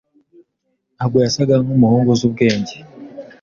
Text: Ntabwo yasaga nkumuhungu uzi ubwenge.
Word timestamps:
Ntabwo 0.95 1.17
yasaga 1.25 1.55
nkumuhungu 1.63 2.09
uzi 2.13 2.23
ubwenge. 2.27 2.75